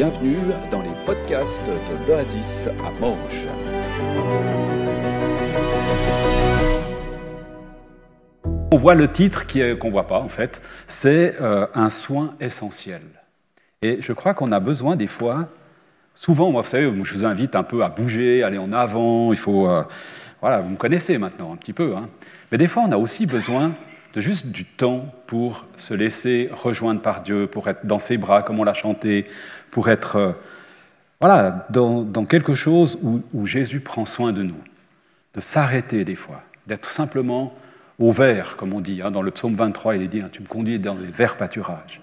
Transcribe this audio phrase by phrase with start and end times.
[0.00, 3.46] bienvenue dans les podcasts de l'Oasis à Morges.
[8.72, 13.02] On voit le titre qu'on ne voit pas en fait, c'est euh, un soin essentiel.
[13.82, 15.50] Et je crois qu'on a besoin des fois,
[16.14, 19.38] souvent, moi, vous savez, je vous invite un peu à bouger, aller en avant, il
[19.38, 19.82] faut, euh,
[20.40, 22.08] voilà, vous me connaissez maintenant un petit peu, hein.
[22.50, 23.74] mais des fois on a aussi besoin
[24.14, 28.42] de juste du temps pour se laisser rejoindre par Dieu, pour être dans ses bras,
[28.42, 29.26] comme on l'a chanté,
[29.70, 30.32] pour être euh,
[31.20, 34.60] voilà, dans, quelque chose où, Jésus prend soin de nous,
[35.34, 37.54] de s'arrêter des fois, d'être simplement
[37.98, 39.02] au vert, comme on dit.
[39.02, 41.36] Hein, dans le psaume 23, il est dit hein, Tu me conduis dans les verts
[41.36, 42.00] pâturages.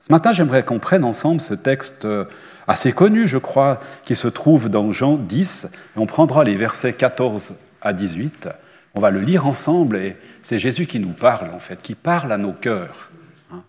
[0.00, 2.26] Ce matin, j'aimerais qu'on prenne ensemble ce texte euh,
[2.68, 6.92] assez connu, je crois, qui se trouve dans Jean 10, et on prendra les versets
[6.92, 8.48] 14 à 18.
[8.94, 12.32] On va le lire ensemble et c'est Jésus qui nous parle, en fait, qui parle
[12.32, 13.10] à nos cœurs.
[13.52, 13.62] Hein.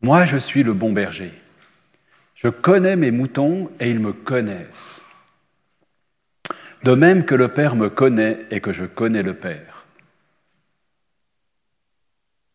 [0.00, 1.32] Moi, je suis le bon berger.
[2.34, 5.02] Je connais mes moutons et ils me connaissent.
[6.82, 9.84] De même que le Père me connaît et que je connais le Père.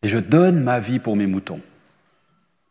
[0.02, 1.60] Et je donne ma vie pour mes moutons.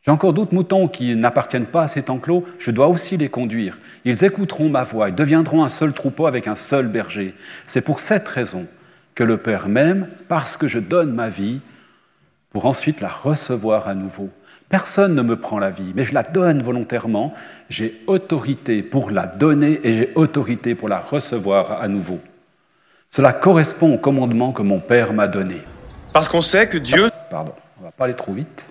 [0.02, 3.78] J'ai encore d'autres moutons qui n'appartiennent pas à cet enclos, je dois aussi les conduire.
[4.06, 7.36] Ils écouteront ma voix, ils deviendront un seul troupeau avec un seul berger.
[7.66, 8.68] C'est pour cette raison
[9.16, 11.60] que le Père m'aime parce que je donne ma vie
[12.52, 14.30] pour ensuite la recevoir à nouveau.
[14.70, 17.34] Personne ne me prend la vie, mais je la donne volontairement.
[17.70, 22.20] J'ai autorité pour la donner et j'ai autorité pour la recevoir à nouveau.
[23.10, 25.62] Cela correspond au commandement que mon Père m'a donné.
[26.14, 27.10] Parce qu'on sait que Dieu...
[27.32, 28.68] Pardon, on va pas aller trop vite.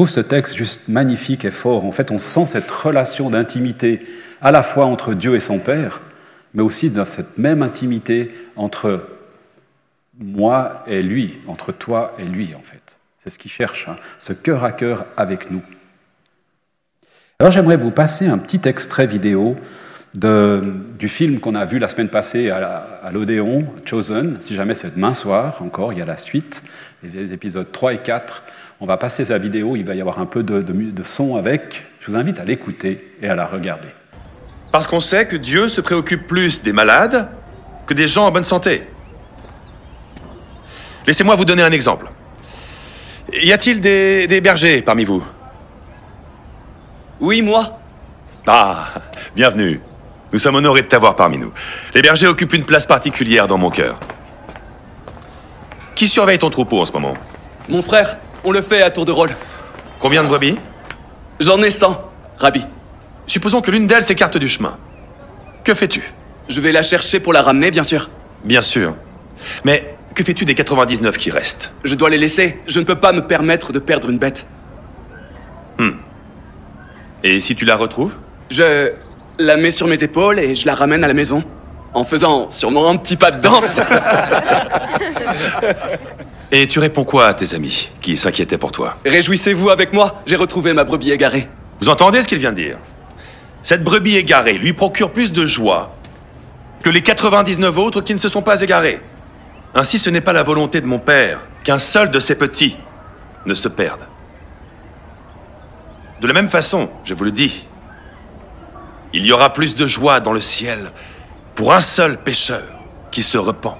[0.00, 1.84] Trouve ce texte juste magnifique et fort.
[1.84, 4.00] En fait, on sent cette relation d'intimité
[4.40, 6.00] à la fois entre Dieu et son Père,
[6.54, 9.06] mais aussi dans cette même intimité entre
[10.18, 12.96] moi et lui, entre toi et lui, en fait.
[13.18, 15.60] C'est ce qu'il cherche, hein, ce cœur à cœur avec nous.
[17.38, 19.54] Alors j'aimerais vous passer un petit extrait vidéo
[20.14, 24.38] du film qu'on a vu la semaine passée à l'Odéon, Chosen.
[24.40, 26.62] Si jamais c'est demain soir, encore, il y a la suite,
[27.02, 28.42] les épisodes 3 et 4.
[28.80, 31.84] On va passer sa vidéo, il va y avoir un peu de, de son avec.
[32.00, 33.88] Je vous invite à l'écouter et à la regarder.
[34.72, 37.28] Parce qu'on sait que Dieu se préoccupe plus des malades
[37.86, 38.84] que des gens en bonne santé.
[41.06, 42.06] Laissez-moi vous donner un exemple.
[43.32, 45.24] Y a-t-il des, bergers parmi vous?
[47.20, 47.78] Oui, moi.
[48.46, 48.88] Ah,
[49.34, 49.80] bienvenue.
[50.32, 51.52] Nous sommes honorés de t'avoir parmi nous.
[51.94, 53.98] Les bergers occupent une place particulière dans mon cœur.
[55.94, 57.14] Qui surveille ton troupeau en ce moment?
[57.68, 58.16] Mon frère.
[58.44, 59.30] On le fait à tour de rôle.
[59.98, 60.56] Combien de brebis?
[61.40, 62.64] J'en ai 100, Rabbi.
[63.26, 64.78] Supposons que l'une d'elles s'écarte du chemin.
[65.62, 66.12] Que fais-tu?
[66.48, 68.08] Je vais la chercher pour la ramener, bien sûr.
[68.44, 68.96] Bien sûr.
[69.64, 71.72] Mais que fais-tu des 99 qui restent?
[71.84, 72.58] Je dois les laisser.
[72.66, 74.46] Je ne peux pas me permettre de perdre une bête.
[75.78, 75.92] Hmm.
[77.22, 78.14] Et si tu la retrouves?
[78.50, 78.92] Je
[79.40, 81.42] la mets sur mes épaules et je la ramène à la maison.
[81.92, 83.80] En faisant sûrement un petit pas de danse.
[86.52, 88.96] et tu réponds quoi à tes amis qui s'inquiétaient pour toi?
[89.04, 91.48] Réjouissez-vous avec moi, j'ai retrouvé ma brebis égarée.
[91.80, 92.76] Vous entendez ce qu'il vient de dire?
[93.64, 95.96] Cette brebis égarée lui procure plus de joie
[96.82, 99.00] que les 99 autres qui ne se sont pas égarés.
[99.74, 102.76] Ainsi, ce n'est pas la volonté de mon Père qu'un seul de ses petits
[103.46, 104.00] ne se perde.
[106.20, 107.64] De la même façon, je vous le dis,
[109.12, 110.92] il y aura plus de joie dans le ciel
[111.54, 112.64] pour un seul pécheur
[113.10, 113.76] qui se repent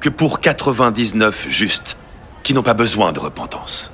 [0.00, 1.96] que pour 99 justes
[2.42, 3.92] qui n'ont pas besoin de repentance.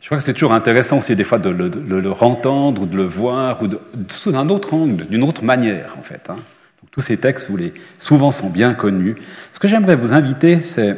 [0.00, 3.04] Je crois que c'est toujours intéressant aussi des fois de le, entendre ou de le
[3.04, 3.68] voir ou
[4.08, 6.30] sous un autre angle, d'une autre manière en fait.
[6.30, 6.36] Hein.
[6.90, 9.16] tous ces textes, vous les, souvent sont bien connus.
[9.52, 10.96] Ce que j'aimerais vous inviter, c'est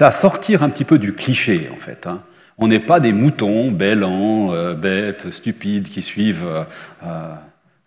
[0.00, 2.06] à sortir un petit peu du cliché en fait.
[2.06, 2.22] Hein.
[2.58, 6.64] On n'est pas des moutons bêlants, euh, bêtes, stupides qui suivent euh,
[7.04, 7.32] euh,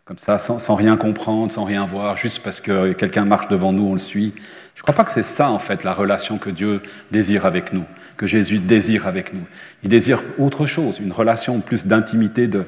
[0.06, 3.88] comme ça sans, rien comprendre, sans rien voir, juste parce que quelqu'un marche devant nous,
[3.88, 4.34] on le suit.
[4.76, 6.82] Je ne crois pas que c'est ça en fait la relation que Dieu
[7.12, 7.86] désire avec nous
[8.22, 9.48] que Jésus désire avec nous.
[9.82, 12.66] Il désire autre chose, une relation plus d'intimité, de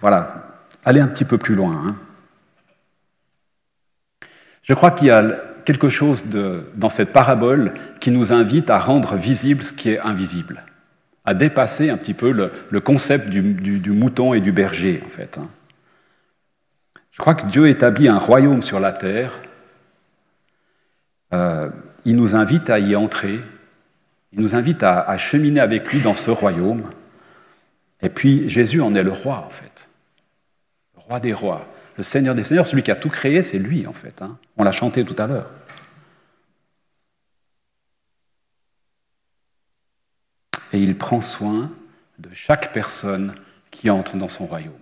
[0.00, 1.80] voilà, aller un petit peu plus loin.
[1.86, 1.96] Hein.
[4.62, 5.22] Je crois qu'il y a
[5.64, 6.24] quelque chose
[6.74, 10.64] dans cette parabole qui nous invite à rendre visible ce qui est invisible,
[11.26, 15.38] à dépasser un petit peu le, concept du, mouton et du berger, en fait.
[15.38, 15.48] Hein.
[17.10, 19.32] Je crois que Dieu établit un royaume sur la terre.
[21.34, 21.68] Euh,
[22.04, 23.40] il nous invite à y entrer,
[24.32, 26.90] il nous invite à, cheminer avec lui dans ce royaume.
[28.00, 29.88] Et puis Jésus en est le roi, en fait.
[30.94, 33.86] Le roi des rois, le Seigneur des Seigneurs, celui qui a tout créé, c'est lui,
[33.86, 34.22] en fait.
[34.22, 34.38] Hein.
[34.56, 35.50] On l'a chanté tout à l'heure.
[40.76, 41.70] Et il prend soin
[42.18, 43.34] de chaque personne
[43.70, 44.72] qui entre dans son royaume.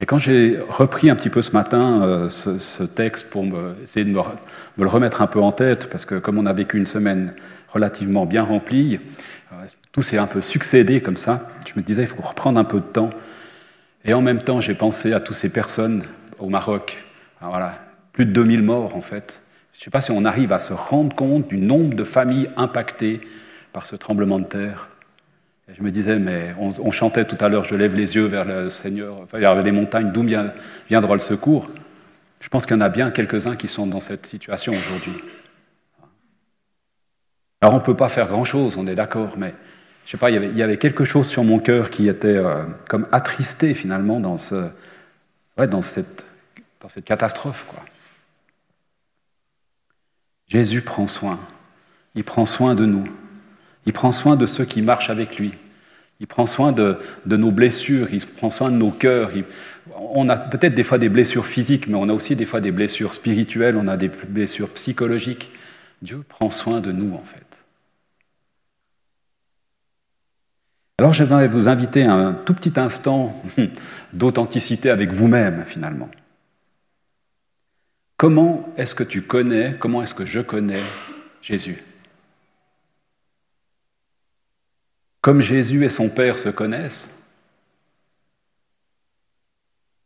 [0.00, 3.44] Et quand j'ai repris un petit peu ce matin euh, ce, texte pour
[3.82, 4.20] essayer de me,
[4.78, 7.34] le remettre un peu en tête, parce que comme on a vécu une semaine
[7.68, 9.00] relativement bien remplie,
[9.52, 9.56] euh,
[9.92, 12.80] tout s'est un peu succédé comme ça, je me disais, il faut reprendre un peu
[12.80, 13.10] de temps.
[14.04, 16.04] Et en même temps, j'ai pensé à toutes ces personnes
[16.38, 17.02] au Maroc.
[17.40, 17.78] voilà,
[18.12, 19.40] plus de 2000 morts en fait.
[19.72, 22.50] Je ne sais pas si on arrive à se rendre compte du nombre de familles
[22.56, 23.20] impactées
[23.74, 24.88] par ce tremblement de terre.
[25.68, 28.70] Je me disais, mais on, chantait tout à l'heure, je lève les yeux vers le
[28.70, 30.24] Seigneur, enfin, vers les montagnes, d'où
[30.88, 31.68] viendra le secours.
[32.38, 35.14] Je pense qu'il y en a bien quelques-uns qui sont dans cette situation aujourd'hui.
[37.60, 39.54] Alors on ne peut pas faire grand-chose, on est d'accord, mais
[40.06, 43.08] je sais pas, il y, avait, quelque chose sur mon cœur qui était euh, comme
[43.10, 44.70] attristé finalement dans, ce,
[45.56, 46.24] dans, cette,
[46.80, 47.64] dans cette catastrophe.
[47.68, 47.82] Quoi.
[50.46, 51.40] Jésus prend soin,
[52.14, 53.08] il prend soin de nous.
[53.86, 55.54] Il prend soin de ceux qui marchent avec lui.
[56.20, 59.32] Il prend soin de, nos blessures, il prend soin de nos cœurs.
[59.96, 62.70] on a peut-être des fois des blessures physiques, mais on a aussi des fois des
[62.70, 65.50] blessures spirituelles, on a des blessures psychologiques.
[66.02, 67.64] Dieu prend soin de nous, en fait.
[70.98, 73.34] Alors je vais vous inviter à un tout petit instant
[74.12, 76.08] d'authenticité avec vous-même, finalement.
[78.16, 80.80] Comment est-ce que tu connais, comment est-ce que je connais
[81.42, 81.82] Jésus?
[85.24, 87.08] Comme Jésus et son Père se connaissent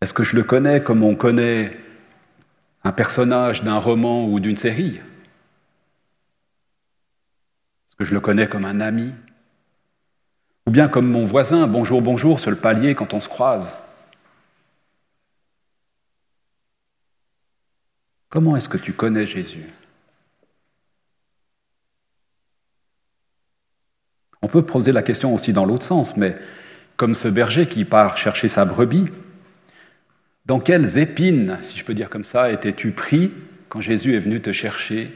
[0.01, 1.77] Est-ce que je le connais comme on connaît
[2.85, 5.01] un personnage d'un roman ou d'une série?
[7.89, 9.13] Est-ce que je le connais comme un ami?
[10.69, 13.75] Ou bien comme mon voisin, bonjour, bonjour, sur le palier quand on se croise?
[18.29, 19.67] Comment est-ce que tu connais Jésus?
[24.43, 26.37] On peut poser la question aussi dans l'autre sens, mais
[26.97, 29.07] comme ce berger qui part chercher sa brebis,
[30.47, 33.33] dans quelles épines, si je peux dire comme ça, étais-tu pris
[33.69, 35.13] quand Jésus est venu te chercher,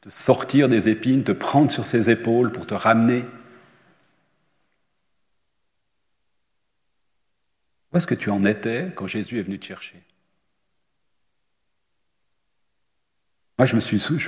[0.00, 3.24] te sortir des épines, te prendre sur ses épaules pour te ramener?
[7.92, 10.02] Où est-ce que tu en étais quand Jésus est venu te chercher?
[13.58, 13.74] Moi, je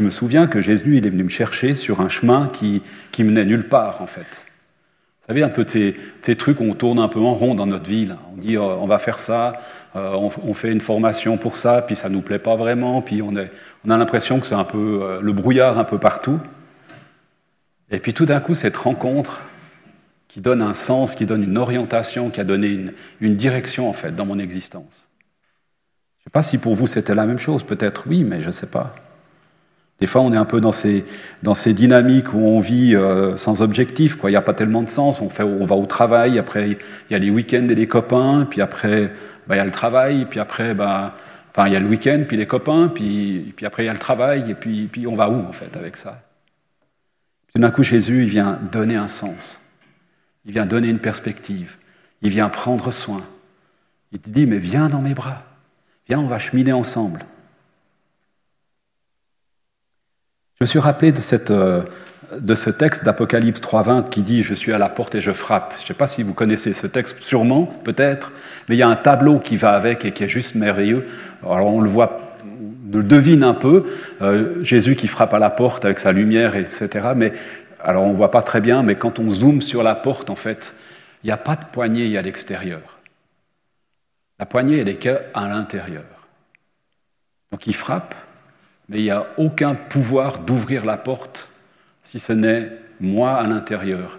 [0.02, 2.82] me, souviens que Jésus, il est venu me chercher sur un chemin qui,
[3.12, 4.20] qui menait nulle part, en fait.
[4.20, 7.66] Vous savez, un peu de ces, trucs où on tourne un peu en rond dans
[7.66, 8.08] notre vie.
[8.32, 9.60] On dit, euh, on va faire ça,
[9.94, 13.22] euh, on, fait une formation pour ça, puis ça ne nous plaît pas vraiment, puis
[13.22, 13.52] on, est,
[13.86, 16.40] on a l'impression que c'est un peu euh, le brouillard un peu partout.
[17.92, 19.42] Et puis tout d'un coup, cette rencontre
[20.26, 23.92] qui donne un sens, qui donne une orientation, qui a donné une, une direction, en
[23.92, 25.08] fait, dans mon existence.
[26.18, 28.48] Je ne sais pas si pour vous c'était la même chose, peut-être oui, mais je
[28.48, 28.92] ne sais pas.
[30.00, 31.04] Des fois, on est un peu dans ces,
[31.42, 34.16] dans ces dynamiques où on vit euh, sans objectif.
[34.16, 34.30] Quoi.
[34.30, 35.20] Il n'y a pas tellement de sens.
[35.20, 38.46] On, fait, on va au travail, après, il y a les week-ends et les copains,
[38.48, 39.12] puis après,
[39.46, 41.16] bah, il y a le travail, puis après, bah,
[41.50, 43.92] enfin, il y a le week-end, puis les copains, puis, puis après, il y a
[43.92, 46.22] le travail, et puis, puis on va où, en fait, avec ça?
[47.54, 49.60] Tout d'un coup, Jésus, il vient donner un sens.
[50.46, 51.76] Il vient donner une perspective.
[52.22, 53.22] Il vient prendre soin.
[54.12, 55.42] Il te dit, mais viens dans mes bras.
[56.08, 57.20] Viens, on va cheminer ensemble.
[60.62, 61.80] Je me suis rappelé de, cette, euh,
[62.38, 65.72] de ce texte d'Apocalypse 3.20 qui dit» Je suis à la porte et je frappe».
[65.78, 68.30] Je ne sais pas si vous connaissez ce texte, sûrement, peut-être,
[68.68, 71.06] mais il y a un tableau qui va avec et qui est juste merveilleux.
[71.42, 73.86] Alors on le voit, on le devine un peu,
[74.20, 77.12] euh, Jésus qui frappe à la porte avec sa lumière, etc.
[77.16, 77.32] Mais
[77.82, 80.36] alors on ne voit pas très bien, mais quand on zoome sur la porte, en
[80.36, 80.74] fait,
[81.24, 82.98] il n'y a pas de poignée à l'extérieur.
[84.38, 86.04] La poignée, elle est qu'à l'intérieur.
[87.50, 88.14] Donc il frappe,
[88.90, 91.50] mais il n'y a aucun pouvoir d'ouvrir la porte
[92.02, 94.18] si ce n'est moi à l'intérieur,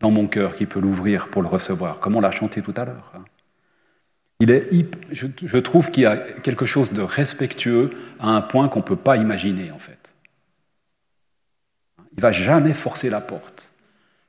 [0.00, 2.84] dans mon cœur, qui peut l'ouvrir pour le recevoir, comme on l'a chanté tout à
[2.84, 3.12] l'heure.
[3.14, 3.24] Hein.
[4.40, 4.68] Il est,
[5.12, 8.96] je trouve qu'il y a quelque chose de respectueux à un point qu'on ne peut
[8.96, 10.14] pas imaginer, en fait.
[12.12, 13.70] Il ne va jamais forcer la porte.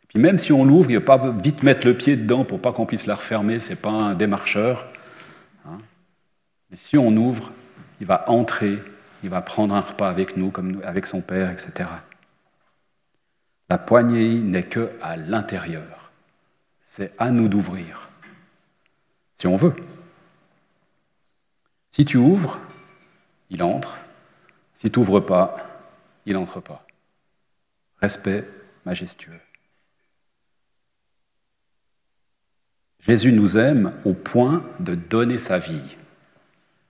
[0.07, 2.61] Puis même si on l'ouvre, il ne va pas vite mettre le pied dedans pour
[2.61, 4.87] pas qu'on puisse la refermer, ce n'est pas un démarcheur.
[5.65, 5.79] Hein.
[6.69, 7.51] Mais si on ouvre,
[7.99, 8.77] il va entrer
[9.23, 11.89] il va prendre un repas avec nous, comme avec son Père, etc.
[13.69, 16.11] La poignée n'est que à l'intérieur.
[16.81, 18.09] C'est à nous d'ouvrir,
[19.33, 19.75] si on veut.
[21.89, 22.59] Si tu ouvres,
[23.49, 23.97] il entre.
[24.73, 25.57] Si tu n'ouvres pas,
[26.25, 26.85] il n'entre pas.
[27.99, 28.47] Respect
[28.85, 29.39] majestueux.
[32.99, 35.95] Jésus nous aime au point de donner sa vie.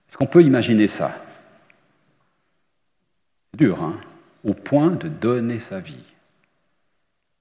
[0.08, 1.12] Est-ce qu'on peut imaginer ça?
[3.58, 4.00] Dur, hein
[4.44, 6.04] au point de donner sa vie.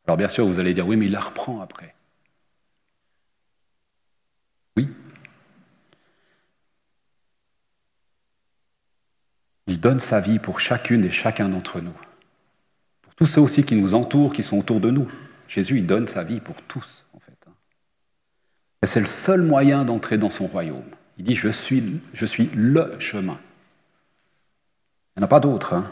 [0.06, 1.96] Alors bien sûr, vous allez dire, oui, mais il la reprend après.
[4.76, 4.90] Oui.
[9.68, 11.96] Il donne sa vie pour chacune et chacun d'entre nous.
[13.02, 15.08] Pour tous ceux aussi qui nous entourent, qui sont autour de nous.
[15.48, 17.48] Jésus, il donne sa vie pour tous, en fait.
[18.82, 20.90] Et c'est le seul moyen d'entrer dans son royaume.
[21.18, 23.40] Il dit, je suis, je suis le chemin.
[25.16, 25.74] Il n'y en a pas d'autre.
[25.74, 25.92] Hein.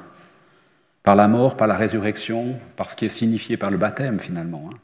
[1.06, 4.72] Par la mort, par la résurrection, par ce qui est signifié par le baptême, finalement.
[4.74, 4.78] Hein.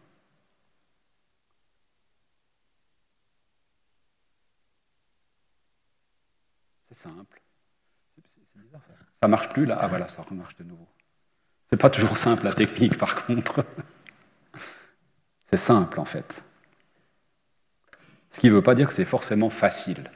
[6.84, 7.42] C'est simple.
[9.20, 9.80] Ça marche plus là?
[9.82, 10.88] Ah voilà, ça remarche de nouveau.
[11.66, 13.66] C'est pas toujours simple la technique par contre.
[15.46, 16.44] C'est simple en fait.
[18.30, 20.12] Ce qui ne veut pas dire que c'est forcément facile.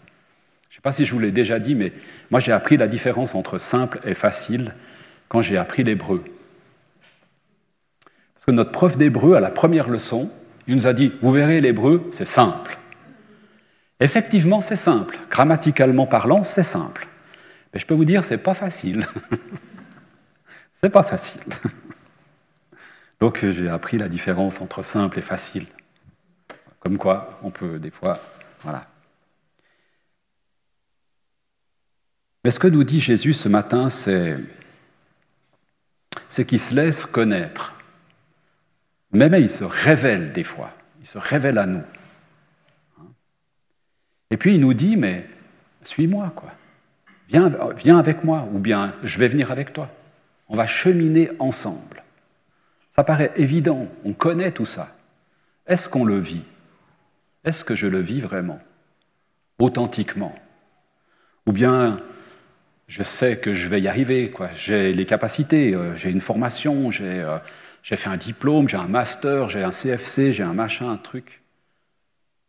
[0.70, 1.94] Je ne sais pas si je vous l'ai déjà dit, mais
[2.30, 4.76] moi j'ai appris la différence entre simple et facile
[5.28, 6.24] quand j'ai appris l'hébreu.
[8.34, 10.30] Parce que notre prof d'hébreu, à la première leçon,
[10.68, 12.78] il nous a dit, vous verrez l'hébreu, c'est simple.
[14.00, 15.18] Effectivement, c'est simple.
[15.30, 17.08] Grammaticalement parlant, c'est simple.
[17.74, 19.08] Mais je peux vous dire, c'est pas facile.
[20.74, 21.42] c'est pas facile.
[23.20, 25.66] Donc j'ai appris la différence entre simple et facile.
[26.80, 28.18] Comme quoi, on peut des fois,
[28.62, 28.88] voilà.
[32.44, 34.38] Mais ce que nous dit Jésus ce matin, c'est
[36.28, 37.74] c'est qu'il se laisse connaître.
[39.12, 40.72] Même il se révèle des fois.
[41.00, 41.84] Il se révèle à nous.
[44.32, 45.28] Et puis il nous dit, mais
[45.84, 46.52] suis-moi, quoi.
[47.30, 49.90] Viens, viens avec moi, ou bien je vais venir avec toi.
[50.48, 52.04] On va cheminer ensemble.
[52.90, 54.96] Ça paraît évident, on connaît tout ça.
[55.68, 56.44] Est-ce qu'on le vit?
[57.44, 58.60] Est-ce que je le vis vraiment?
[59.60, 60.36] Authentiquement?
[61.46, 62.00] Ou bien
[62.88, 64.50] je sais que je vais y arriver, quoi.
[64.56, 67.40] j'ai les capacités, euh, j'ai une formation, euh,
[67.84, 71.42] j'ai fait un diplôme, j'ai un master, j'ai un CFC, j'ai un machin, un truc.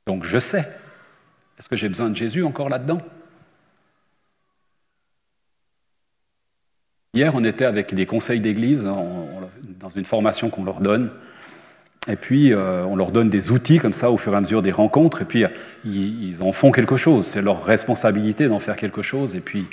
[0.07, 0.69] Donc je sais.
[1.59, 3.01] Est-ce que j'ai besoin de Jésus encore là-dedans?
[7.15, 11.11] Hier, on était avec des conseils d'église dans une formation qu'on leur donne.
[12.09, 14.63] Et puis, euh, on leur donne des outils comme ça au fur et à mesure
[14.63, 15.23] des rencontres.
[15.23, 15.45] Et puis,
[15.85, 17.27] ils, en font quelque chose.
[17.27, 19.35] C'est leur responsabilité d'en faire quelque chose.
[19.35, 19.67] Et puis,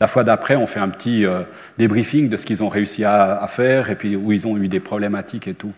[0.00, 1.42] la fois d'après, on fait un petit euh,
[1.76, 4.80] débriefing de ce qu'ils ont réussi à, faire et puis où ils ont eu des
[4.80, 5.72] problématiques et tout.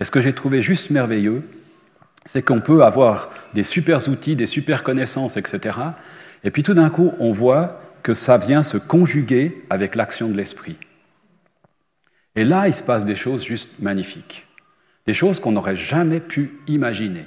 [0.00, 1.42] Et ce que j'ai trouvé juste merveilleux,
[2.24, 5.78] c'est qu'on peut avoir des super outils, des super connaissances, etc.
[6.42, 10.36] Et puis tout d'un coup, on voit que ça vient se conjuguer avec l'action de
[10.36, 10.76] l'esprit.
[12.36, 14.46] Et là, il se passe des choses juste magnifiques,
[15.06, 17.26] des choses qu'on n'aurait jamais pu imaginer.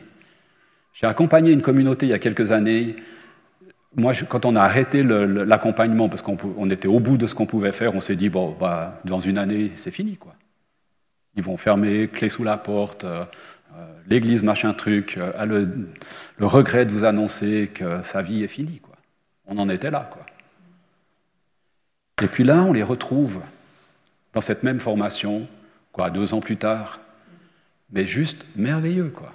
[0.93, 2.96] J'ai accompagné une communauté il y a quelques années.
[3.98, 7.72] Moi, quand on a arrêté l'accompagnement, parce qu'on était au bout de ce qu'on pouvait
[7.72, 10.18] faire, on s'est dit, bon, bah, dans une année, c'est fini.
[10.18, 10.36] quoi.
[11.36, 13.25] Ils vont fermer, clé sous la porte, euh,
[13.75, 15.89] euh, l'église, machin truc, euh, le,
[16.38, 18.80] le, regret de vous annoncer que sa vie est finie.
[18.80, 18.96] Quoi.
[19.48, 20.08] On en était là.
[20.12, 20.25] Quoi.
[22.22, 23.42] Et puis là, on les retrouve
[24.34, 25.48] dans cette même formation,
[25.92, 27.00] quoi, deux ans plus tard,
[27.92, 29.34] mais juste merveilleux, quoi.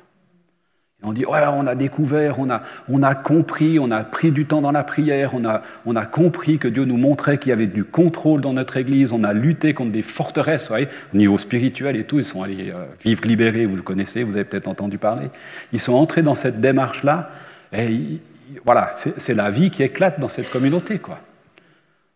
[1.04, 4.47] On dit, ouais, on a découvert, on a, on a compris, on a pris du
[4.47, 7.52] temps dans la prière, on a, on a compris que Dieu nous montrait qu'il y
[7.52, 11.38] avait du contrôle dans notre Église, on a lutté contre des forteresses, voyez, au niveau
[11.38, 14.99] spirituel et tout, ils sont allés euh, vivre libérés, vous connaissez, vous avez peut-être entendu
[14.99, 15.28] parler.
[15.73, 17.30] Ils sont entrés dans cette démarche-là,
[17.73, 18.21] et
[18.64, 21.18] voilà, c'est la vie qui éclate dans cette communauté, quoi.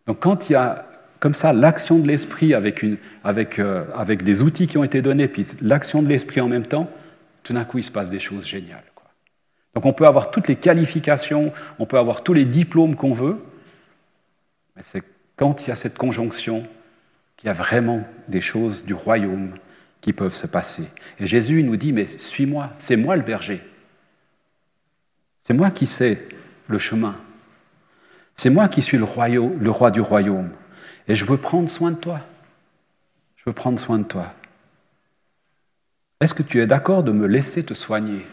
[0.05, 0.85] Donc quand il y a
[1.19, 2.85] comme ça l'action de l'esprit avec,
[3.23, 6.65] avec, euh, avec, des outils qui ont été donnés, puis l'action de l'esprit en même
[6.65, 6.89] temps,
[7.47, 8.83] tout d'un coup il se passe des choses géniales.
[9.73, 13.41] Donc on peut avoir toutes les qualifications, on peut avoir tous les diplômes qu'on veut,
[14.75, 15.01] mais c'est
[15.37, 16.67] quand il y a cette conjonction
[17.37, 19.53] qu'il y a vraiment des choses du royaume
[20.01, 20.89] qui peuvent se passer.
[21.19, 23.63] Et Jésus nous dit, mais suis-moi, c'est moi le berger.
[25.39, 26.27] C'est moi qui sais
[26.67, 27.15] le chemin.
[28.33, 30.51] C'est moi qui suis le, le roi du royaume.
[31.07, 32.21] Et je veux prendre soin de toi.
[33.35, 34.33] Je veux prendre soin de toi.
[36.27, 38.25] Est-ce que tu es d'accord de me laisser te soigner?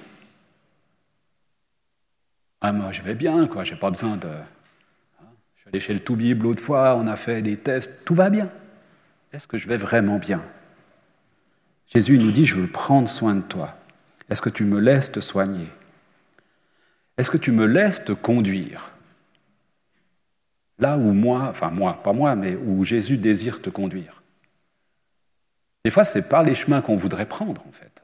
[2.61, 3.63] Ah, moi, je vais bien, quoi.
[3.63, 4.27] J'ai pas besoin de.
[4.27, 8.15] Hein, je suis allé chez le Toubib l'autre fois, on a fait des tests, tout
[8.17, 8.51] va bien.
[9.33, 10.43] Est-ce que je vais vraiment bien?
[11.87, 13.77] Jésus nous dit Je veux prendre soin de toi.
[14.29, 15.69] Est-ce que tu me laisses te soigner?
[17.17, 18.91] Est-ce que tu me laisses te conduire?
[20.81, 24.24] Là où moi, enfin moi, pas moi, mais où Jésus désire te conduire.
[25.85, 28.03] Des fois, c'est pas les chemins qu'on voudrait prendre, en fait.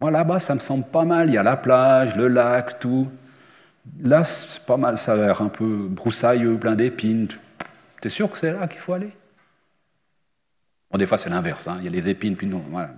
[0.00, 1.28] Moi, là-bas, ça me semble pas mal.
[1.28, 3.08] Il y a la plage, le lac, tout.
[4.00, 4.98] Là, c'est pas mal.
[4.98, 7.28] Ça a l'air un peu broussailleux, plein d'épines.
[8.00, 9.12] T'es sûr que c'est là qu'il faut aller?
[10.90, 11.68] Bon, des fois, c'est l'inverse.
[11.68, 11.76] Hein.
[11.78, 12.64] Il y a les épines, puis non.
[12.70, 12.94] Voilà.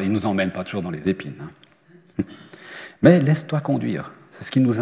[0.00, 1.36] il ne nous emmène pas toujours dans les épines.
[1.40, 2.22] hein.
[3.02, 4.12] Mais laisse-toi conduire.
[4.30, 4.74] C'est ce qui nous,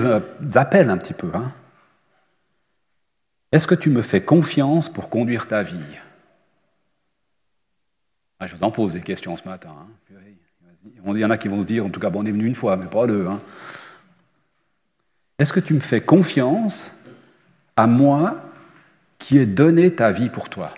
[0.00, 1.30] nous appelle un petit peu.
[1.34, 1.52] hein.
[3.50, 5.80] Est-ce que tu me fais confiance pour conduire ta vie?
[8.38, 9.74] Ah, Je vous en pose des questions ce matin.
[9.78, 9.88] hein.
[11.14, 12.46] Il y en a qui vont se dire, en tout cas, bon, on est venu
[12.46, 13.26] une fois, mais pas deux.
[13.26, 13.40] hein.
[15.38, 16.92] Est-ce que tu me fais confiance
[17.76, 18.42] à moi
[19.18, 20.74] qui ai donné ta vie pour toi?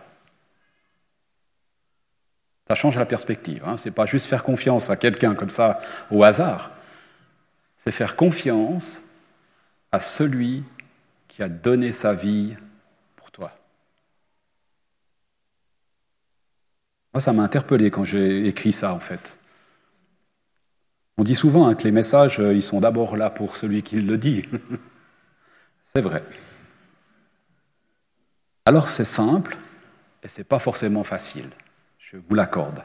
[2.67, 3.63] Ça change la perspective.
[3.67, 3.77] Hein.
[3.77, 6.71] Ce n'est pas juste faire confiance à quelqu'un comme ça au hasard.
[7.79, 9.01] C'est faire confiance
[9.93, 10.65] à celui
[11.29, 12.57] qui a donné sa vie
[13.17, 13.53] pour toi.
[17.13, 19.37] Moi, ça m'a interpellé quand j'ai écrit ça, en fait.
[21.19, 23.97] On dit souvent hein, que les messages, euh, ils sont d'abord là pour celui qui
[24.01, 24.45] le dit.
[25.83, 26.23] c'est vrai.
[28.67, 29.57] Alors c'est simple
[30.23, 31.51] et c'est pas forcément facile,
[31.99, 32.85] je vous l'accorde.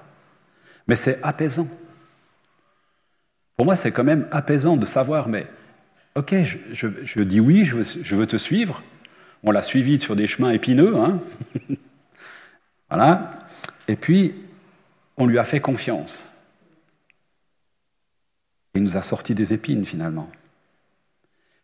[0.87, 1.67] Mais c'est apaisant.
[3.55, 5.47] Pour moi, c'est quand même apaisant de savoir, mais
[6.15, 8.83] ok, je, je- je dis oui, je veux, je veux te suivre.
[9.43, 11.19] On l'a suivi sur des chemins épineux, hein.
[12.89, 13.39] voilà.
[13.87, 14.33] Et puis,
[15.17, 16.25] on lui a fait confiance.
[18.75, 20.29] Il nous a sorti des épines finalement.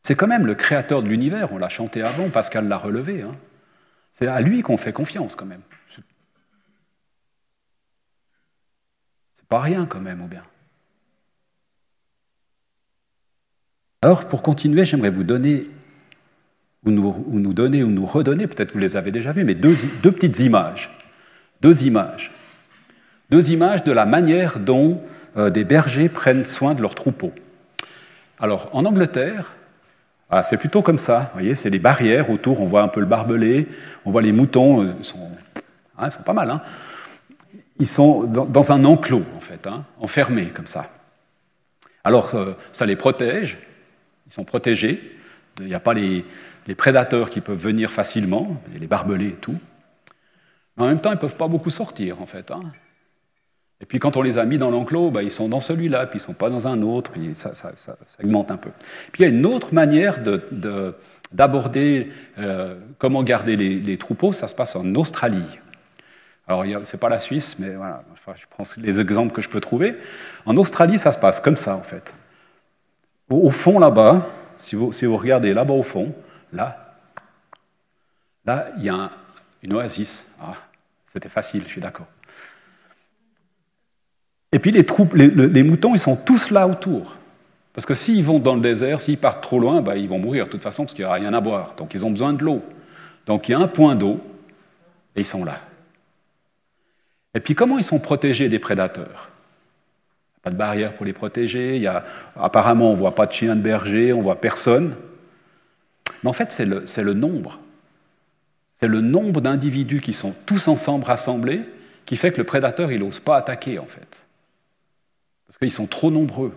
[0.01, 3.21] C'est quand même le créateur de l'univers, on l'a chanté avant, Pascal l'a relevé.
[3.21, 3.35] hein.
[4.11, 5.61] C'est à lui qu'on fait confiance quand même.
[9.33, 10.43] C'est pas rien quand même, ou bien.
[14.01, 15.69] Alors, pour continuer, j'aimerais vous donner,
[16.85, 19.43] ou nous, ou nous donner, ou nous redonner, peut-être que vous les avez déjà vues,
[19.43, 19.75] mais deux
[20.11, 20.89] petites images.
[21.61, 22.31] Deux images.
[23.29, 25.01] Deux images de la manière dont
[25.37, 27.33] euh, des bergers prennent soin de leurs troupeaux.
[28.39, 29.53] Alors, en Angleterre,
[30.29, 31.19] ah, c'est plutôt comme ça.
[31.19, 32.61] Vous voyez, c'est les barrières autour.
[32.61, 33.67] On voit un peu le barbelé,
[34.05, 34.83] on voit les moutons.
[34.83, 35.29] Ils sont,
[35.97, 36.49] hein, pas mal.
[36.49, 36.61] hein.
[37.79, 40.89] Ils sont dans, dans un enclos, en fait, hein, enfermés comme ça.
[42.03, 43.57] Alors, euh, ça les protège.
[44.27, 45.17] Ils sont protégés.
[45.59, 46.25] Il n'y a pas les,
[46.67, 49.55] les prédateurs qui peuvent venir facilement, les barbelés et tout.
[50.79, 52.49] En même temps, ils ne peuvent pas beaucoup sortir, en fait.
[52.51, 52.61] hein.
[53.81, 56.19] Et puis quand on les a mis dans l'enclos, bah, ils sont dans celui-là, puis
[56.19, 57.51] ils ne sont pas dans un autre, puis ça,
[58.21, 58.71] augmente un peu.
[59.11, 60.95] Puis il y a une autre manière de- de-
[61.31, 65.59] d'aborder euh, comment garder les, troupeaux, ça se passe en Australie.
[66.47, 68.03] Alors ce n'est pas la Suisse, mais voilà,
[68.35, 69.95] je prends les exemples que je peux trouver.
[70.45, 72.13] En Australie, ça se passe comme ça en fait.
[73.29, 76.15] Au, fond là-bas, si vous, regardez là-bas au fond,
[76.51, 76.95] là,
[78.45, 79.11] là, il y a un-
[79.61, 80.25] une oasis.
[80.41, 80.55] Ah,
[81.11, 82.05] C'était facile, je suis d'accord.
[84.51, 87.15] Et puis les, troupes, les, le- les moutons, ils sont tous là autour.
[87.73, 90.45] Parce que s'ils vont dans le désert, s'ils partent trop loin, bah, ils vont mourir
[90.45, 91.73] de toute façon parce qu'il n'y aura rien à boire.
[91.77, 92.61] Donc ils ont besoin de l'eau.
[93.25, 94.19] Donc il y a un point d'eau
[95.15, 95.61] et ils sont là.
[97.33, 99.29] Et puis comment ils sont protégés des prédateurs?
[100.43, 101.75] Pas de barrière pour les protéger.
[101.75, 104.39] Il y a, apparemment, on ne voit pas de chien de berger, on ne voit
[104.39, 104.95] personne.
[106.23, 107.59] Mais en fait, c'est le nombre.
[108.79, 111.63] C'est le nombre d'individus qui sont tous ensemble rassemblés
[112.05, 114.07] qui fait que le prédateur, il n'ose pas attaquer, en fait.
[115.45, 116.53] Parce qu'ils sont trop nombreux.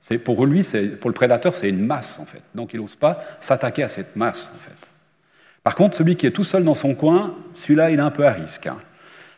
[0.00, 0.66] C'est, pour lui,
[1.02, 2.40] pour le prédateur, c'est une masse, en fait.
[2.54, 4.90] Donc il n'ose pas s'attaquer à cette masse, en fait.
[5.62, 8.26] Par contre, celui qui est tout seul dans son coin, celui-là, il est un peu
[8.26, 8.66] à risque.
[8.66, 8.78] hein.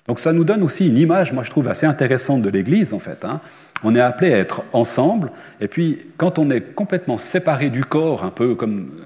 [0.07, 3.01] Donc ça nous donne aussi une image, moi je trouve assez intéressante de l'Église, en
[3.01, 3.25] fait.
[3.25, 3.40] hein.
[3.83, 8.23] On est appelé à être ensemble, et puis quand on est complètement séparé du corps,
[8.23, 9.05] un peu comme euh,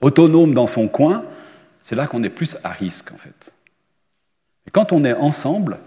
[0.00, 1.24] autonome dans son coin,
[1.82, 3.52] c'est là qu'on est plus à risque, en fait.
[4.66, 5.78] Et quand on est ensemble,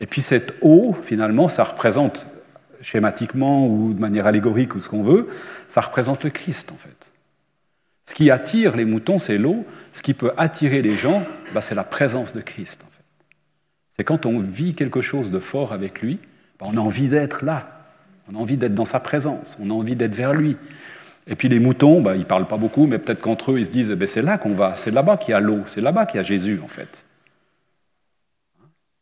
[0.00, 2.26] et puis cette eau, finalement, ça représente
[2.80, 5.28] schématiquement ou de manière allégorique ou ce qu'on veut,
[5.68, 7.10] ça représente le Christ, en fait.
[8.04, 9.66] Ce qui attire les moutons, c'est l'eau.
[9.92, 11.22] Ce qui peut attirer les gens,
[11.52, 13.04] bah, c'est la présence de Christ, en fait.
[13.96, 16.18] C'est quand on vit quelque chose de fort avec lui,
[16.58, 17.84] bah, on a envie d'être là.
[18.30, 19.56] On a envie d'être dans sa présence.
[19.60, 20.56] On a envie d'être vers lui.
[21.28, 23.66] Et puis les moutons, bah, ils ne parlent pas beaucoup, mais peut-être qu'entre eux, ils
[23.66, 25.82] se disent, eh ben, c'est là qu'on va, c'est là-bas qu'il y a l'eau, c'est
[25.82, 27.04] là-bas qu'il y a Jésus, en fait.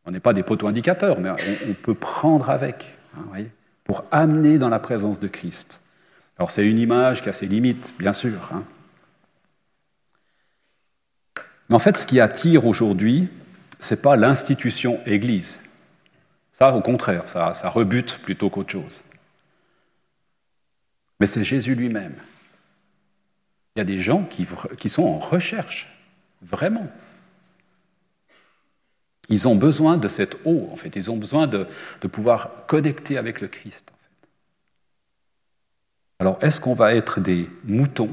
[0.05, 2.87] On n'est pas des poteaux indicateurs, mais on, peut prendre avec,
[3.17, 3.51] hein, voyez,
[3.85, 5.81] pour amener dans la présence de Christ.
[6.39, 8.51] Alors c'est une image qui a ses limites, bien sûr.
[8.53, 8.63] hein.
[11.69, 13.29] Mais en fait, ce qui attire aujourd'hui,
[13.81, 15.59] ce n'est pas l'institution Église.
[16.53, 19.03] Ça, au contraire, ça, ça rebute plutôt qu'autre chose.
[21.21, 22.15] Mais c'est Jésus lui-même.
[23.75, 25.89] Il y a des gens qui, sont en recherche,
[26.43, 26.89] vraiment.
[29.29, 30.97] Ils ont besoin de cette eau, en fait.
[30.97, 31.67] Ils ont besoin de,
[32.01, 34.29] de pouvoir connecter avec le Christ, en fait.
[36.21, 38.11] Alors, est-ce qu'on va être des moutons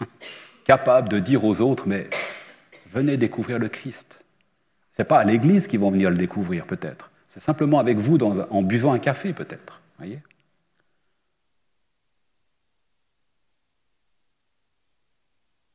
[0.64, 2.08] capables de dire aux autres, mais
[2.90, 4.24] venez découvrir le Christ?
[4.90, 7.10] Ce n'est pas à l'Église qu'ils vont venir le découvrir, peut-être.
[7.28, 9.80] C'est simplement avec vous en buvant un café peut-être.
[9.98, 10.20] Voyez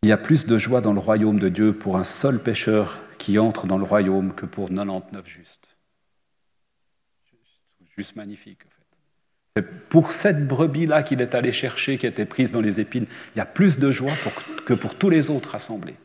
[0.02, 3.00] Il y a plus de joie dans le royaume de Dieu pour un seul pécheur
[3.18, 5.68] qui entre dans le royaume que pour 99 justes.
[7.98, 8.60] Juste magnifique.
[9.58, 13.08] C'est pour cette brebis-là qu'il est allé chercher, qui était prise dans les épines.
[13.36, 14.14] Il y a plus de joie
[14.66, 15.98] que pour tous les autres rassemblés.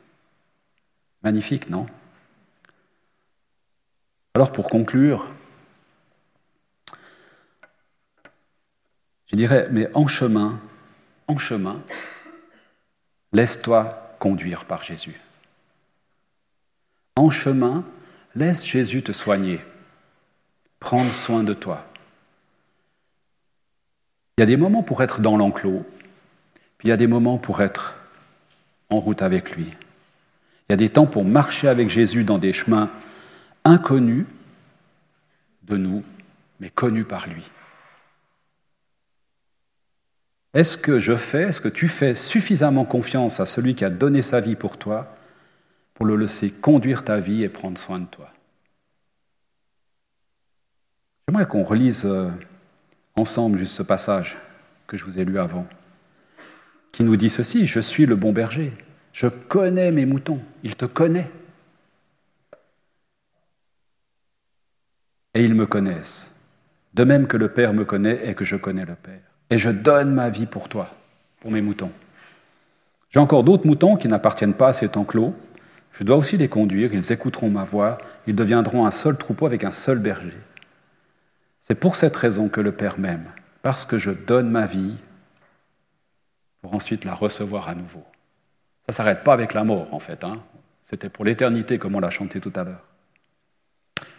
[1.22, 1.86] Magnifique, non?
[4.34, 5.30] Alors pour conclure,
[9.26, 10.58] je dirais, mais en chemin,
[11.28, 11.80] en chemin,
[13.34, 15.20] Laisse-toi conduire par Jésus.
[17.16, 17.84] En chemin,
[18.36, 19.60] laisse Jésus te soigner,
[20.78, 21.84] prendre soin de toi.
[24.38, 25.84] Il y a des moments pour être dans l'enclos,
[26.78, 27.96] puis il y a des moments pour être
[28.88, 29.66] en route avec lui.
[30.68, 32.88] Il y a des temps pour marcher avec Jésus dans des chemins
[33.64, 34.26] inconnus
[35.64, 36.04] de nous,
[36.60, 37.42] mais connus par lui.
[40.54, 44.22] Est-ce que je fais, est-ce que tu fais suffisamment confiance à celui qui a donné
[44.22, 45.16] sa vie pour toi
[45.94, 48.32] pour le laisser conduire ta vie et prendre soin de toi?
[51.26, 52.30] J'aimerais qu'on relise euh,
[53.16, 54.38] ensemble juste ce passage
[54.86, 55.66] que je vous ai lu avant,
[56.92, 58.72] qui nous dit ceci, je suis le bon berger,
[59.12, 61.30] je connais mes moutons, il te connaît.
[65.34, 66.32] Et ils me connaissent,
[66.92, 69.70] de même que le Père me connaît et que je connais le Père et je
[69.70, 70.90] donne ma vie pour toi,
[71.38, 71.92] pour mes moutons.
[73.10, 75.32] J'ai encore d'autres moutons qui n'appartiennent pas à cet enclos.
[75.92, 79.62] Je dois aussi les conduire, ils écouteront ma voix, ils deviendront un seul troupeau avec
[79.62, 80.36] un seul berger.
[81.60, 83.30] C'est pour cette raison que le Père m'aime,
[83.62, 84.96] parce que je donne ma vie
[86.60, 88.02] pour ensuite la recevoir à nouveau.
[88.86, 90.24] Ça ne s'arrête pas avec la mort, en fait.
[90.24, 90.42] Hein.
[90.82, 92.82] C'était pour l'éternité, comme on l'a chanté tout à l'heure.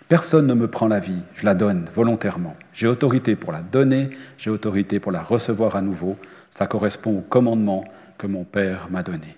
[0.07, 2.55] Personne ne me prend la vie, je la donne volontairement.
[2.73, 6.15] J'ai autorité pour la donner, j'ai autorité pour la recevoir à nouveau.
[6.51, 7.85] Ça correspond au commandement
[8.17, 9.35] que mon Père m'a donné.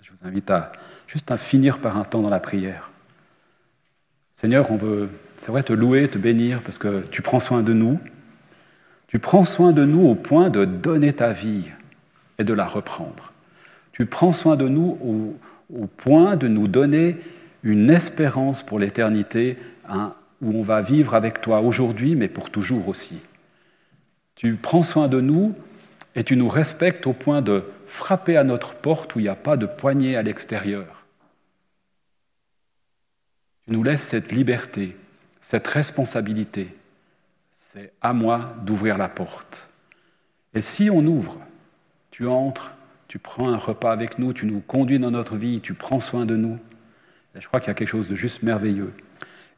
[0.00, 0.72] Je vous invite à
[1.06, 2.90] juste à finir par un temps dans la prière.
[4.34, 7.72] Seigneur, on veut, c'est vrai, te louer, te bénir, parce que tu prends soin de
[7.72, 8.00] nous.
[9.06, 11.70] Tu prends soin de nous au point de donner ta vie
[12.38, 13.32] et de la reprendre.
[13.92, 15.38] Tu prends soin de nous au,
[15.72, 17.16] au point de nous donner
[17.62, 19.56] une espérance pour l'éternité
[19.88, 23.18] Hein, où on va vivre avec toi aujourd'hui, mais pour toujours aussi.
[24.34, 25.54] Tu prends soin de nous
[26.14, 29.36] et tu nous respectes au point de frapper à notre porte où il n'y a
[29.36, 31.04] pas de poignée à l'extérieur.
[33.64, 34.96] Tu nous laisses cette liberté,
[35.40, 36.68] cette responsabilité.
[37.52, 39.70] C'est à moi d'ouvrir la porte.
[40.54, 41.38] Et si on ouvre,
[42.10, 42.72] tu entres,
[43.08, 46.26] tu prends un repas avec nous, tu nous conduis dans notre vie, tu prends soin
[46.26, 46.58] de nous.
[47.34, 48.92] Je crois qu'il y a quelque chose de juste merveilleux.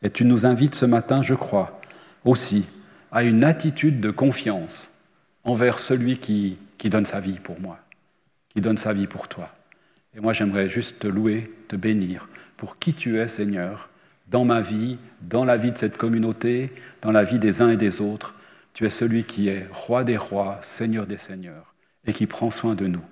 [0.02, 1.80] Et tu nous invites ce matin, je crois,
[2.24, 2.66] aussi
[3.12, 4.90] à une attitude de confiance
[5.44, 7.78] envers celui qui, qui donne sa vie pour moi,
[8.50, 9.50] qui donne sa vie pour toi.
[10.14, 13.88] Et moi, j'aimerais juste te louer, te bénir pour qui tu es, Seigneur,
[14.28, 17.76] dans ma vie, dans la vie de cette communauté, dans la vie des uns et
[17.76, 18.34] des autres.
[18.72, 21.74] Tu es celui qui est roi des rois, Seigneur des seigneurs,
[22.06, 23.04] et qui prend soin de nous,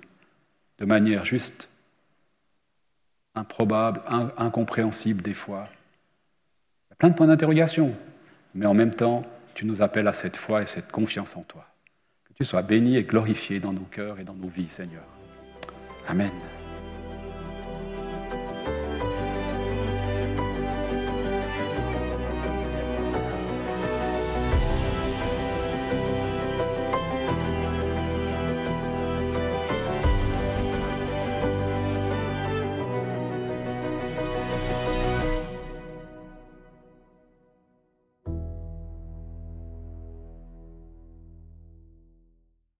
[0.79, 1.69] de manière juste
[3.35, 4.01] improbable,
[4.37, 5.67] incompréhensible des fois,
[6.97, 7.93] plein de points d'interrogation.
[8.53, 11.65] Mais en même temps, tu nous appelles à cette foi et cette confiance en toi.
[12.25, 15.03] Que tu sois béni et glorifié dans nos cœurs et dans nos vies, Seigneur.
[16.07, 16.31] Amen.